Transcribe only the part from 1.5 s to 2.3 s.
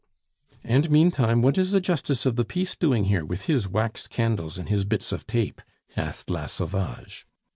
is the justice